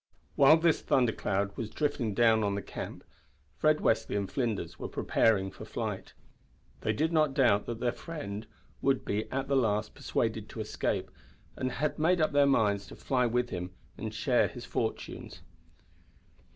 While 0.35 0.57
this 0.57 0.81
thunder 0.81 1.11
cloud 1.11 1.55
was 1.55 1.69
drifting 1.69 2.15
down 2.15 2.43
on 2.43 2.55
the 2.55 2.61
camp, 2.63 3.03
Fred 3.55 3.77
Westly 3.81 4.17
and 4.17 4.27
Flinders 4.31 4.79
were 4.79 4.87
preparing 4.87 5.51
for 5.51 5.63
flight. 5.63 6.15
They 6.79 6.91
did 6.91 7.13
not 7.13 7.35
doubt 7.35 7.67
that 7.67 7.79
their 7.79 7.91
friend 7.91 8.47
would 8.81 9.07
at 9.31 9.47
the 9.47 9.55
last 9.55 9.93
be 9.93 9.99
persuaded 9.99 10.49
to 10.49 10.59
escape, 10.59 11.11
and 11.55 11.73
had 11.73 11.99
made 11.99 12.19
up 12.19 12.31
their 12.31 12.47
minds 12.47 12.87
to 12.87 12.95
fly 12.95 13.27
with 13.27 13.51
him 13.51 13.75
and 13.95 14.11
share 14.11 14.47
his 14.47 14.65
fortunes. 14.65 15.43